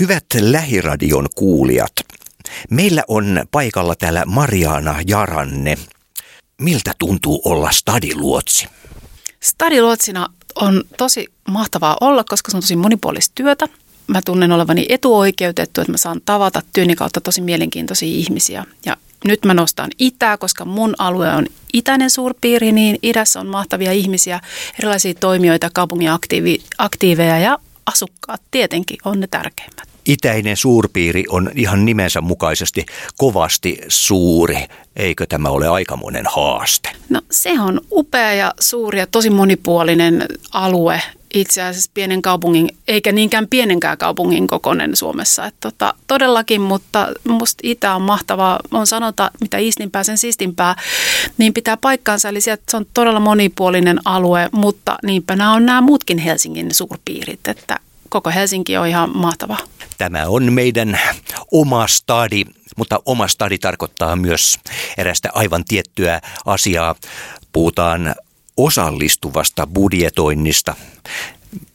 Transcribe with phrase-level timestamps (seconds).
[0.00, 1.92] Hyvät lähiradion kuulijat,
[2.70, 5.78] meillä on paikalla täällä Mariana Jaranne.
[6.60, 8.68] Miltä tuntuu olla stadiluotsi?
[9.40, 13.68] Stadiluotsina on tosi mahtavaa olla, koska se on tosi monipuolista työtä.
[14.06, 18.64] Mä tunnen olevani etuoikeutettu, että mä saan tavata työni kautta tosi mielenkiintoisia ihmisiä.
[18.86, 23.92] Ja nyt mä nostan itää, koska mun alue on itäinen suurpiiri, niin idässä on mahtavia
[23.92, 24.40] ihmisiä,
[24.78, 26.10] erilaisia toimijoita, kaupungin
[26.78, 27.58] aktiiveja ja
[27.88, 29.88] asukkaat tietenkin on ne tärkeimmät.
[30.06, 32.86] Itäinen suurpiiri on ihan nimensä mukaisesti
[33.16, 34.66] kovasti suuri.
[34.96, 36.90] Eikö tämä ole aikamoinen haaste?
[37.08, 41.02] No se on upea ja suuri ja tosi monipuolinen alue
[41.34, 45.46] itse asiassa pienen kaupungin, eikä niinkään pienenkään kaupungin kokonen Suomessa.
[45.46, 48.60] Että tota, todellakin, mutta musta Itä on mahtavaa.
[48.70, 50.76] On sanota, mitä istimpää, sen sistimpää,
[51.38, 52.28] niin pitää paikkaansa.
[52.28, 57.48] Eli sieltä se on todella monipuolinen alue, mutta niinpä nämä on nämä muutkin Helsingin suurpiirit,
[57.48, 59.56] että koko Helsinki on ihan mahtava.
[59.98, 61.00] Tämä on meidän
[61.52, 62.44] oma stadi,
[62.76, 64.58] mutta oma stadi tarkoittaa myös
[64.98, 66.94] erästä aivan tiettyä asiaa.
[67.52, 68.14] Puhutaan
[68.56, 70.74] osallistuvasta budjetoinnista.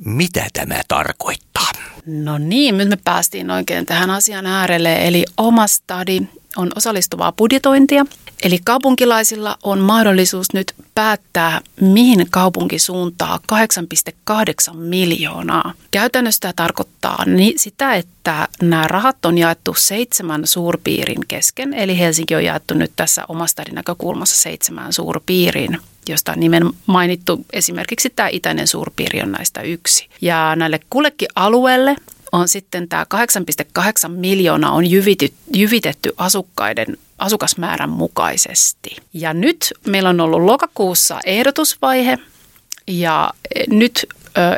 [0.06, 1.72] Mitä tämä tarkoittaa?
[2.06, 5.08] No niin, nyt me päästiin oikein tähän asian äärelle.
[5.08, 6.22] Eli oma stadi
[6.58, 8.06] on osallistuvaa budjetointia.
[8.44, 13.40] Eli kaupunkilaisilla on mahdollisuus nyt päättää, mihin kaupunki suuntaa
[14.72, 15.74] 8,8 miljoonaa.
[15.92, 21.74] Käytännössä tämä tarkoittaa niin sitä, että nämä rahat on jaettu seitsemän suurpiirin kesken.
[21.74, 25.78] Eli Helsinki on jaettu nyt tässä omasta näkökulmassa seitsemään suurpiiriin
[26.10, 30.08] josta on nimen mainittu esimerkiksi tämä itäinen suurpiiri on näistä yksi.
[30.22, 31.96] Ja näille kullekin alueelle
[32.34, 33.20] on sitten tämä 8,8
[34.10, 38.96] miljoonaa on jyvity, jyvitetty asukkaiden asukasmäärän mukaisesti.
[39.14, 42.18] Ja nyt meillä on ollut lokakuussa ehdotusvaihe
[42.88, 44.06] ja e, nyt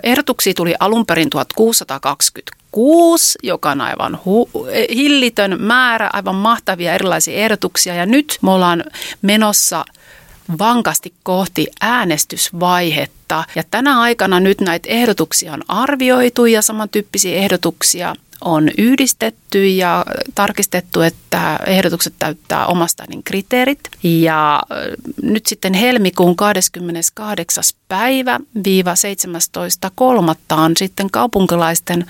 [0.04, 7.38] ehdotuksia tuli alun perin 1626, joka on aivan hu- e, hillitön määrä, aivan mahtavia erilaisia
[7.38, 7.96] ehdotuksia.
[7.96, 8.84] Ja nyt me ollaan
[9.22, 9.86] menossa
[10.60, 13.44] vankasti kohti äänestysvaihetta.
[13.56, 21.02] Ja tänä aikana nyt näitä ehdotuksia on arvioitu ja samantyyppisiä ehdotuksia on yhdistetty ja tarkistettu,
[21.02, 23.80] että ehdotukset täyttää omasta niin kriteerit.
[24.04, 24.64] Ja
[25.22, 27.64] nyt sitten helmikuun 28.
[27.88, 30.36] päivä viiva 17.3.
[30.52, 32.06] on sitten kaupunkilaisten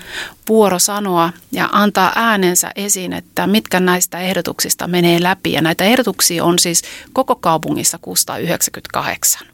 [0.48, 5.52] vuoro sanoa ja antaa äänensä esiin, että mitkä näistä ehdotuksista menee läpi.
[5.52, 6.82] Ja näitä ehdotuksia on siis
[7.12, 9.46] koko kaupungissa 698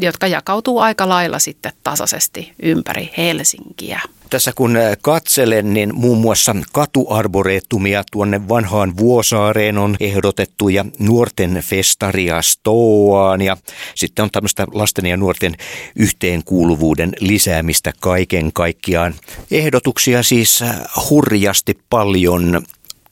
[0.00, 4.00] jotka jakautuu aika lailla sitten tasaisesti ympäri Helsinkiä.
[4.30, 11.62] Tässä kun äh, katselen, niin muun muassa katuarboreetumia tuonne vanhaan Vuosaareen on ehdotettu ja nuorten
[11.66, 13.56] festaria Stoaan ja
[13.94, 15.56] sitten on tämmöistä lasten ja nuorten
[15.96, 19.14] yhteenkuuluvuuden lisäämistä kaiken kaikkiaan.
[19.50, 20.80] Ehdotuksia siis äh,
[21.10, 22.62] hurjasti paljon.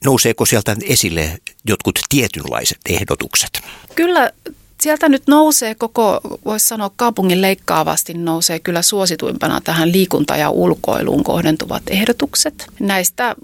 [0.05, 3.61] Nouseeko sieltä esille jotkut tietynlaiset ehdotukset?
[3.95, 4.31] Kyllä
[4.83, 11.25] sieltä nyt nousee koko, voisi sanoa kaupungin leikkaavasti nousee kyllä suosituimpana tähän liikunta- ja ulkoiluun
[11.25, 12.67] kohdentuvat ehdotukset.
[12.81, 13.37] Näistä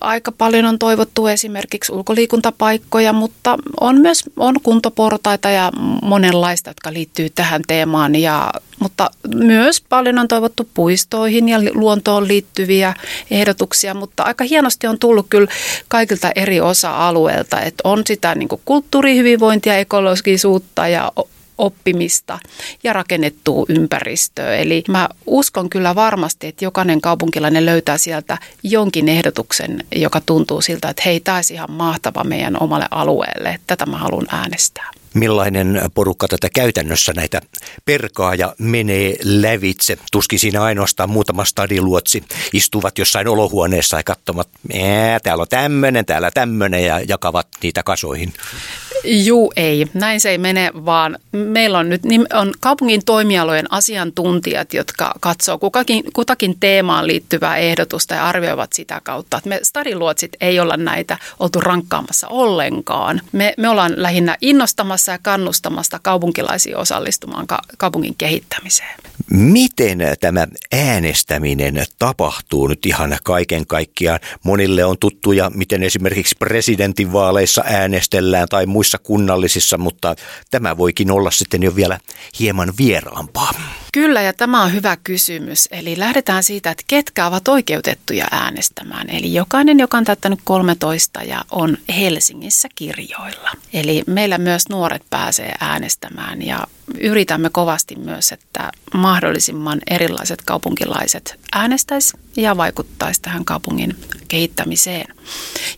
[0.00, 5.72] aika paljon on toivottu esimerkiksi ulkoliikuntapaikkoja, mutta on myös on kuntoportaita ja
[6.02, 8.14] monenlaista, jotka liittyy tähän teemaan.
[8.14, 12.94] Ja, mutta myös paljon on toivottu puistoihin ja luontoon liittyviä
[13.30, 15.48] ehdotuksia, mutta aika hienosti on tullut kyllä
[15.88, 21.12] kaikilta eri osa-alueilta, että on sitä niin kulttuurihyvinvointia, ekologisuutta ja
[21.58, 22.38] oppimista
[22.82, 24.56] ja rakennettua ympäristöä.
[24.56, 30.88] Eli mä uskon kyllä varmasti, että jokainen kaupunkilainen löytää sieltä jonkin ehdotuksen, joka tuntuu siltä,
[30.88, 33.60] että hei, olisi ihan mahtava meidän omalle alueelle.
[33.66, 37.40] Tätä mä haluan äänestää millainen porukka tätä käytännössä näitä
[37.84, 39.98] perkaa ja menee lävitse.
[40.12, 44.48] Tuskin siinä ainoastaan muutama stadiluotsi istuvat jossain olohuoneessa ja katsomat,
[45.22, 48.32] täällä on tämmöinen, täällä tämmöinen ja jakavat niitä kasoihin.
[49.04, 49.86] Juu, ei.
[49.94, 52.02] Näin se ei mene, vaan meillä on nyt
[52.34, 59.40] on kaupungin toimialojen asiantuntijat, jotka katsoo kukakin, kutakin teemaan liittyvää ehdotusta ja arvioivat sitä kautta.
[59.44, 63.20] Me stadiluotsit ei olla näitä oltu rankkaamassa ollenkaan.
[63.32, 68.94] Me, me ollaan lähinnä innostamassa ja kannustamasta kaupunkilaisia osallistumaan ka- kaupungin kehittämiseen.
[69.30, 74.20] Miten tämä äänestäminen tapahtuu nyt ihan kaiken kaikkiaan?
[74.42, 80.14] Monille on tuttuja, miten esimerkiksi presidentinvaaleissa äänestellään tai muissa kunnallisissa, mutta
[80.50, 81.98] tämä voikin olla sitten jo vielä
[82.40, 83.50] hieman vieraampaa.
[83.98, 85.68] Kyllä, ja tämä on hyvä kysymys.
[85.70, 89.10] Eli lähdetään siitä, että ketkä ovat oikeutettuja äänestämään.
[89.10, 93.50] Eli jokainen, joka on täyttänyt 13 ja on Helsingissä kirjoilla.
[93.72, 96.66] Eli meillä myös nuoret pääsee äänestämään ja
[97.00, 103.96] yritämme kovasti myös, että mahdollisimman erilaiset kaupunkilaiset äänestäisi ja vaikuttaisi tähän kaupungin
[104.28, 105.14] kehittämiseen.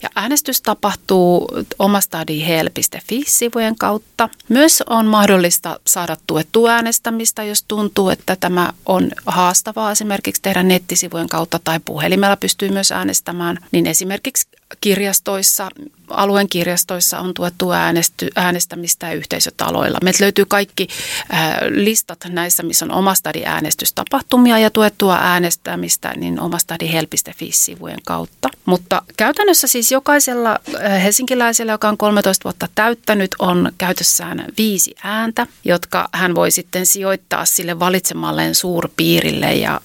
[0.03, 1.49] Ja äänestys tapahtuu
[1.79, 4.29] omastadihel.fi-sivujen kautta.
[4.49, 11.29] Myös on mahdollista saada tuettua äänestämistä, jos tuntuu, että tämä on haastavaa esimerkiksi tehdä nettisivujen
[11.29, 13.59] kautta tai puhelimella pystyy myös äänestämään.
[13.73, 14.49] Niin esimerkiksi
[14.81, 15.69] kirjastoissa,
[16.11, 19.99] alueen kirjastoissa on tuettu äänesty, äänestämistä ja yhteisötaloilla.
[20.05, 20.89] Meiltä löytyy kaikki
[21.35, 28.49] äh, listat näissä, missä on omastadi äänestystapahtumia ja tuettua äänestämistä, niin omastadihelp.fi-sivujen kautta.
[28.65, 35.47] Mutta käytännössä siis jokaisella äh, helsinkiläisellä, joka on 13 vuotta täyttänyt, on käytössään viisi ääntä,
[35.65, 39.81] jotka hän voi sitten sijoittaa sille valitsemalleen suurpiirille ja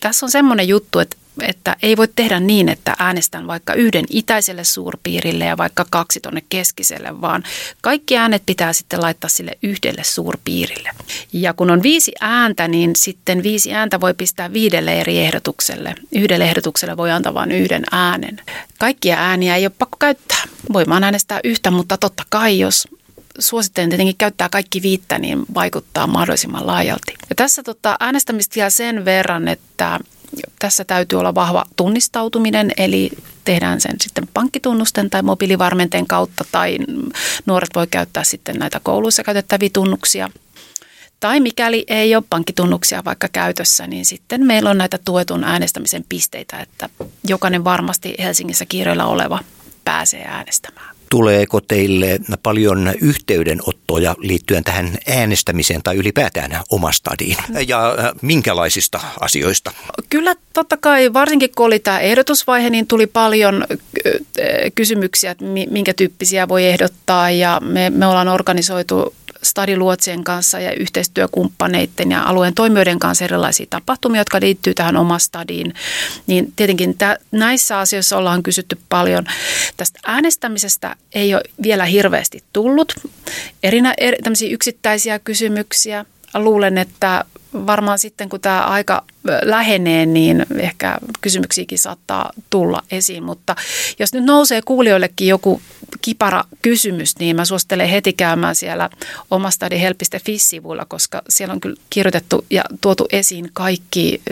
[0.00, 4.64] tässä on semmoinen juttu, että että ei voi tehdä niin, että äänestän vaikka yhden itäiselle
[4.64, 7.44] suurpiirille ja vaikka kaksi tuonne keskiselle, vaan
[7.80, 10.90] kaikki äänet pitää sitten laittaa sille yhdelle suurpiirille.
[11.32, 15.94] Ja kun on viisi ääntä, niin sitten viisi ääntä voi pistää viidelle eri ehdotukselle.
[16.12, 18.40] Yhdelle ehdotukselle voi antaa vain yhden äänen.
[18.78, 20.44] Kaikkia ääniä ei ole pakko käyttää.
[20.72, 22.88] Voimaan äänestää yhtä, mutta totta kai, jos
[23.38, 27.14] suosittelen tietenkin käyttää kaikki viittä, niin vaikuttaa mahdollisimman laajalti.
[27.30, 30.00] Ja tässä tota, äänestämistä vielä sen verran, että
[30.58, 33.10] tässä täytyy olla vahva tunnistautuminen, eli
[33.44, 36.78] tehdään sen sitten pankkitunnusten tai mobiilivarmenteen kautta, tai
[37.46, 40.30] nuoret voi käyttää sitten näitä kouluissa käytettäviä tunnuksia.
[41.20, 46.58] Tai mikäli ei ole pankkitunnuksia vaikka käytössä, niin sitten meillä on näitä tuetun äänestämisen pisteitä,
[46.58, 46.88] että
[47.28, 49.38] jokainen varmasti Helsingissä kiireellä oleva
[49.84, 50.93] pääsee äänestämään.
[51.14, 57.36] Tuleeko teille paljon yhteydenottoja liittyen tähän äänestämiseen tai ylipäätään omastadiin
[57.68, 59.72] ja äh, minkälaisista asioista?
[60.10, 65.94] Kyllä totta kai, varsinkin kun oli tämä ehdotusvaihe, niin tuli paljon äh, kysymyksiä, että minkä
[65.94, 69.14] tyyppisiä voi ehdottaa ja me, me ollaan organisoitu
[69.44, 75.74] stadiluotsien kanssa ja yhteistyökumppaneiden ja alueen toimijoiden kanssa erilaisia tapahtumia, jotka liittyy tähän omastadiin.
[76.26, 79.24] Niin tietenkin tä, näissä asioissa ollaan kysytty paljon.
[79.76, 82.94] Tästä äänestämisestä ei ole vielä hirveästi tullut.
[83.62, 84.18] Erinä, eri,
[84.50, 86.04] yksittäisiä kysymyksiä.
[86.34, 89.04] Luulen, että varmaan sitten kun tämä aika
[89.42, 93.22] lähenee, niin ehkä kysymyksiäkin saattaa tulla esiin.
[93.22, 93.56] Mutta
[93.98, 95.60] jos nyt nousee kuulijoillekin joku
[96.00, 98.90] kipara kysymys, niin mä suosittelen heti käymään siellä
[99.30, 104.22] omastadihelp.fi-sivuilla, koska siellä on kyllä kirjoitettu ja tuotu esiin kaikki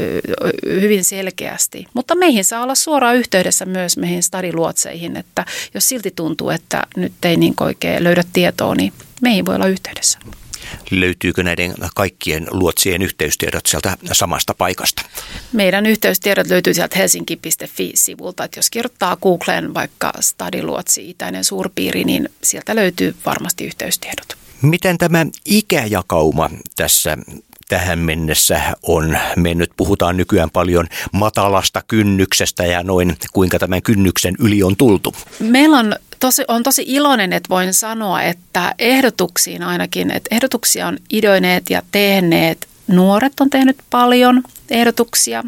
[0.64, 1.86] hyvin selkeästi.
[1.94, 7.12] Mutta meihin saa olla suoraan yhteydessä myös meihin stadiluotseihin, että jos silti tuntuu, että nyt
[7.22, 10.18] ei niin oikein löydä tietoa, niin meihin voi olla yhteydessä.
[11.00, 15.02] Löytyykö näiden kaikkien luotsien yhteystiedot sieltä samasta paikasta?
[15.52, 18.44] Meidän yhteystiedot löytyy sieltä helsinki.fi-sivulta.
[18.44, 24.36] Että jos kirjoittaa Googleen vaikka Stadiluotsi itäinen suurpiiri, niin sieltä löytyy varmasti yhteystiedot.
[24.62, 27.18] Miten tämä ikäjakauma tässä
[27.68, 29.70] tähän mennessä on mennyt.
[29.76, 35.14] Puhutaan nykyään paljon matalasta kynnyksestä ja noin, kuinka tämän kynnyksen yli on tultu.
[35.40, 40.98] Meillä on tosi, on tosi iloinen, että voin sanoa, että ehdotuksiin ainakin, että ehdotuksia on
[41.10, 42.68] idoineet ja tehneet.
[42.86, 45.44] Nuoret on tehnyt paljon ehdotuksia.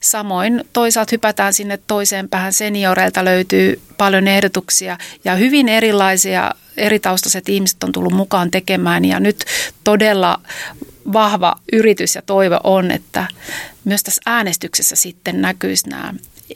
[0.00, 7.48] Samoin toisaalta hypätään sinne toiseen päähän senioreilta löytyy paljon ehdotuksia ja hyvin erilaisia eri taustaiset
[7.48, 9.44] ihmiset on tullut mukaan tekemään ja nyt
[9.84, 10.40] todella
[11.12, 13.26] vahva yritys ja toive on, että
[13.84, 16.14] myös tässä äänestyksessä sitten näkyisi nämä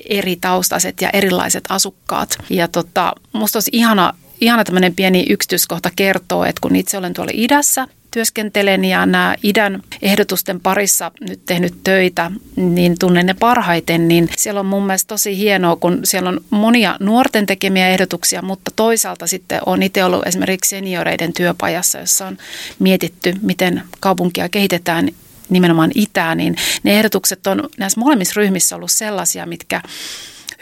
[0.09, 2.39] eri taustaiset ja erilaiset asukkaat.
[2.51, 7.33] Ja tota, musta olisi ihana, ihana tämmöinen pieni yksityiskohta kertoo, että kun itse olen tuolla
[7.35, 14.29] idässä, työskentelen ja nämä idän ehdotusten parissa nyt tehnyt töitä, niin tunnen ne parhaiten, niin
[14.37, 19.27] siellä on mun mielestä tosi hienoa, kun siellä on monia nuorten tekemiä ehdotuksia, mutta toisaalta
[19.27, 22.39] sitten on itse ollut esimerkiksi senioreiden työpajassa, jossa on
[22.79, 25.09] mietitty, miten kaupunkia kehitetään
[25.49, 29.83] nimenomaan itään, niin ne ehdotukset on näissä molemmissa ryhmissä ollut sellaisia, mitkä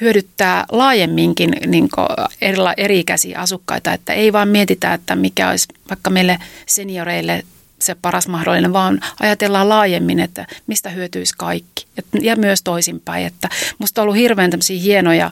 [0.00, 1.88] hyödyttää laajemminkin niin
[2.40, 7.44] eri, eri-ikäisiä asukkaita, että ei vaan mietitä, että mikä olisi vaikka meille senioreille
[7.78, 11.86] se paras mahdollinen, vaan ajatellaan laajemmin, että mistä hyötyisi kaikki.
[12.22, 13.48] Ja myös toisinpäin, että
[13.78, 15.30] musta on ollut hirveän tämmöisiä hienoja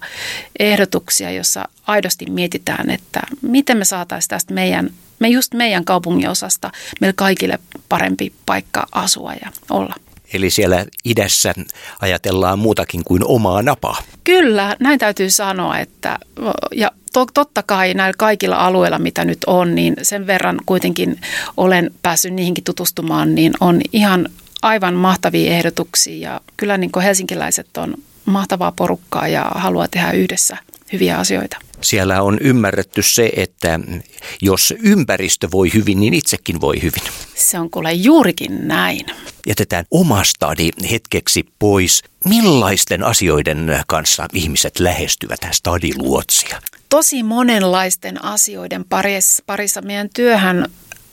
[0.59, 6.71] ehdotuksia, jossa aidosti mietitään, että miten me saataisiin tästä meidän, me just meidän kaupungin osasta
[7.01, 9.95] meille kaikille parempi paikka asua ja olla.
[10.33, 11.55] Eli siellä idässä
[12.01, 13.97] ajatellaan muutakin kuin omaa napaa.
[14.25, 16.19] Kyllä, näin täytyy sanoa, että
[16.75, 21.21] ja to, totta kai näillä kaikilla alueilla, mitä nyt on, niin sen verran kuitenkin
[21.57, 24.29] olen päässyt niihinkin tutustumaan, niin on ihan
[24.63, 30.57] aivan mahtavia ehdotuksia ja kyllä niin kuin helsinkiläiset on mahtavaa porukkaa ja haluaa tehdä yhdessä
[30.93, 31.57] hyviä asioita.
[31.83, 33.81] Siellä on ymmärretty se, että
[34.43, 37.03] jos ympäristö voi hyvin, niin itsekin voi hyvin.
[37.35, 39.07] Se on kuule juurikin näin.
[39.47, 42.03] Jätetään oma stadi hetkeksi pois.
[42.25, 46.63] Millaisten asioiden kanssa ihmiset lähestyvät stadiluotsia?
[46.89, 49.43] Tosi monenlaisten asioiden parissa.
[49.47, 49.83] parissa.
[49.83, 50.69] Meidän työhän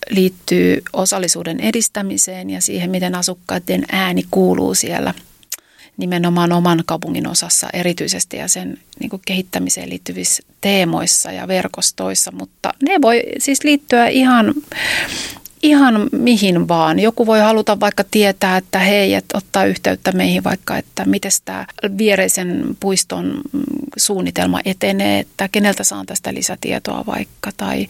[0.10, 5.14] liittyy osallisuuden edistämiseen ja siihen, miten asukkaiden ääni kuuluu siellä
[6.00, 12.74] nimenomaan oman kaupungin osassa erityisesti ja sen niin kuin kehittämiseen liittyvissä teemoissa ja verkostoissa, mutta
[12.84, 14.54] ne voi siis liittyä ihan
[15.64, 17.00] ihan mihin vaan.
[17.00, 21.66] Joku voi haluta vaikka tietää, että hei, että ottaa yhteyttä meihin vaikka, että miten tämä
[21.98, 23.42] viereisen puiston
[23.98, 27.88] suunnitelma etenee, että keneltä saan tästä lisätietoa vaikka, tai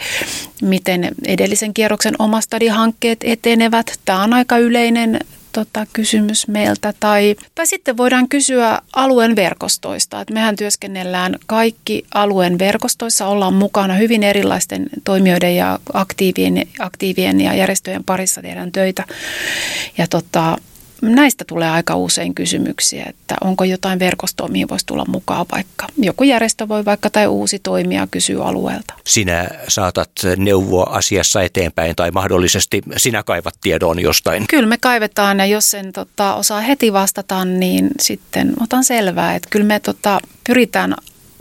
[0.62, 4.00] miten edellisen kierroksen omastadi-hankkeet etenevät.
[4.06, 5.20] Tämä on aika yleinen
[5.52, 6.94] tota, kysymys meiltä.
[7.00, 10.22] Tai, tai sitten voidaan kysyä alueen verkostoista.
[10.22, 17.54] Et mehän työskennellään kaikki alueen verkostoissa, ollaan mukana hyvin erilaisten toimijoiden ja aktiivien, aktiivien ja
[17.54, 19.04] järjestöjen parissa tehdään töitä.
[19.98, 20.58] Ja tota,
[21.02, 25.88] näistä tulee aika usein kysymyksiä, että onko jotain verkostoa, mihin voisi tulla mukaan vaikka.
[25.98, 28.94] Joku järjestö voi vaikka tai uusi toimija kysyä alueelta.
[29.08, 34.46] Sinä saatat neuvoa asiassa eteenpäin tai mahdollisesti sinä kaivat tiedon jostain.
[34.50, 39.36] Kyllä me kaivetaan ja jos sen tota, osaa heti vastata, niin sitten otan selvää.
[39.36, 40.96] Että kyllä me tota, pyritään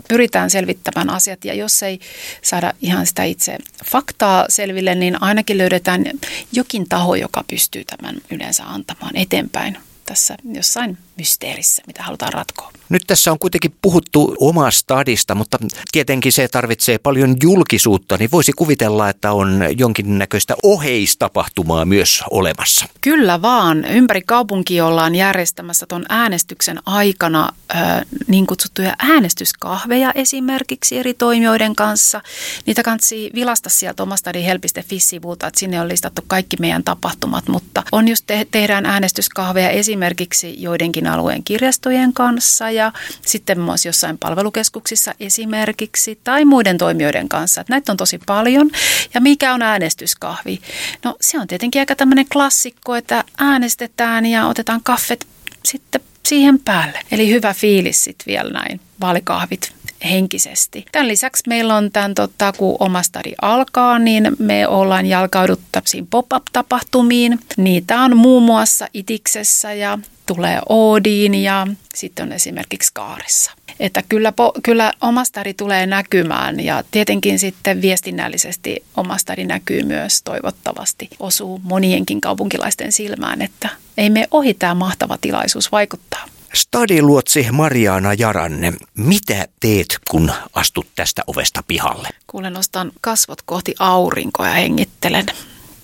[0.09, 1.99] pyritään selvittämään asiat ja jos ei
[2.41, 6.05] saada ihan sitä itse faktaa selville, niin ainakin löydetään
[6.51, 12.71] jokin taho, joka pystyy tämän yleensä antamaan eteenpäin tässä jossain mysteerissä, mitä halutaan ratkoa.
[12.89, 15.57] Nyt tässä on kuitenkin puhuttu omasta stadista, mutta
[15.91, 22.85] tietenkin se tarvitsee paljon julkisuutta, niin voisi kuvitella, että on jonkinnäköistä oheistapahtumaa myös olemassa.
[23.01, 23.85] Kyllä vaan.
[23.85, 32.21] Ympäri kaupunki ollaan järjestämässä tuon äänestyksen aikana äh, niin kutsuttuja äänestyskahveja esimerkiksi eri toimijoiden kanssa.
[32.65, 38.07] Niitä kansi vilasta sieltä omastadi helpiste.fi-sivulta, että sinne on listattu kaikki meidän tapahtumat, mutta on
[38.07, 42.91] just te- tehdään äänestyskahveja esimerkiksi joidenkin alueen kirjastojen kanssa ja
[43.25, 47.61] sitten myös jossain palvelukeskuksissa esimerkiksi tai muiden toimijoiden kanssa.
[47.61, 48.71] Että näitä on tosi paljon.
[49.13, 50.61] Ja mikä on äänestyskahvi?
[51.03, 55.27] No se on tietenkin aika tämmöinen klassikko, että äänestetään ja otetaan kaffet
[55.65, 56.99] sitten siihen päälle.
[57.11, 59.73] Eli hyvä fiilis sitten vielä näin, vaalikahvit
[60.03, 60.85] henkisesti.
[60.91, 67.39] Tämän lisäksi meillä on tämän, tota, kun oma stadi alkaa, niin me ollaan jalkauduttu pop-up-tapahtumiin.
[67.57, 73.51] Niitä on muun muassa Itiksessä ja tulee Oodiin ja sitten on esimerkiksi Kaarissa.
[73.79, 74.33] Että kyllä,
[74.63, 81.09] kyllä omastari tulee näkymään ja tietenkin sitten viestinnällisesti omastari näkyy myös toivottavasti.
[81.19, 86.25] Osuu monienkin kaupunkilaisten silmään, että ei me ohi tämä mahtava tilaisuus vaikuttaa.
[86.53, 92.07] Stadiluotsi Mariana Jaranne, mitä teet, kun astut tästä ovesta pihalle?
[92.27, 95.25] Kuulen, nostan kasvot kohti aurinkoa ja hengittelen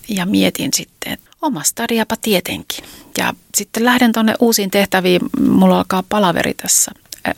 [0.08, 2.86] ja mietin sitten, että oma stadiapa tietenkin.
[3.18, 5.22] Ja sitten lähden tuonne uusiin tehtäviin.
[5.50, 6.92] Mulla alkaa palaveri tässä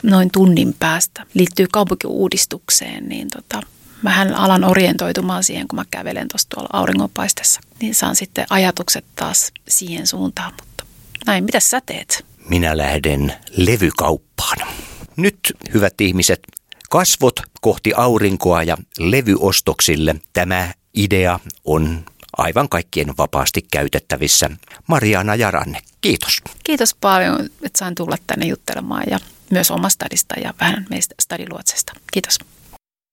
[0.04, 1.26] noin tunnin päästä.
[1.34, 3.62] Liittyy kaupunkiuudistukseen, niin tota,
[4.02, 7.62] mähän alan orientoitumaan siihen, kun mä kävelen tuossa tuolla auringonpaistessa.
[7.82, 10.86] Niin saan sitten ajatukset taas siihen suuntaan, mutta
[11.26, 12.26] näin, mitä sä teet?
[12.50, 14.58] Minä lähden levykauppaan.
[15.16, 15.40] Nyt,
[15.74, 16.40] hyvät ihmiset,
[16.90, 20.16] kasvot kohti aurinkoa ja levyostoksille.
[20.34, 22.06] Tämä idea on
[22.38, 24.50] aivan kaikkien vapaasti käytettävissä.
[24.88, 26.42] Mariana Jaranne, kiitos.
[26.64, 31.94] Kiitos paljon, että sain tulla tänne juttelemaan ja myös omasta stadista ja vähän meistä stadiluotsesta.
[32.12, 32.40] Kiitos.